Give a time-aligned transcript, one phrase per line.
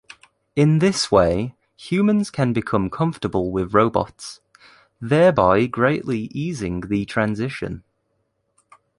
[0.55, 4.41] In this way, humans can become comfortable with robots,
[4.99, 7.83] thereby greatly easing the transition.